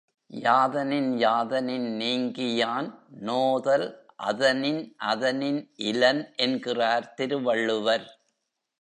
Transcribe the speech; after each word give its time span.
யாதனின் 0.29 1.09
யாதனின் 1.17 1.85
நீங்கியான் 1.99 2.89
நோதல் 3.21 3.85
அதனின் 4.15 4.81
அதனின் 4.97 5.61
இலன் 5.75 6.33
என்கிறார் 6.37 7.13
திருவள்ளுவர். 7.13 8.07